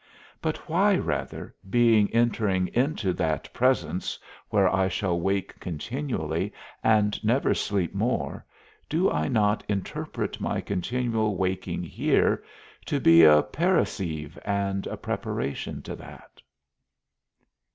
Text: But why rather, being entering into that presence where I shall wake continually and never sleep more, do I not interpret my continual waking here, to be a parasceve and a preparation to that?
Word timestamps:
But 0.41 0.67
why 0.67 0.95
rather, 0.97 1.53
being 1.69 2.11
entering 2.11 2.69
into 2.69 3.13
that 3.13 3.53
presence 3.53 4.17
where 4.49 4.67
I 4.75 4.87
shall 4.87 5.19
wake 5.21 5.59
continually 5.59 6.53
and 6.83 7.23
never 7.23 7.53
sleep 7.53 7.93
more, 7.93 8.43
do 8.89 9.11
I 9.11 9.27
not 9.27 9.63
interpret 9.67 10.41
my 10.41 10.59
continual 10.59 11.37
waking 11.37 11.83
here, 11.83 12.43
to 12.87 12.99
be 12.99 13.23
a 13.23 13.43
parasceve 13.43 14.39
and 14.43 14.87
a 14.87 14.97
preparation 14.97 15.83
to 15.83 15.95
that? 15.97 16.41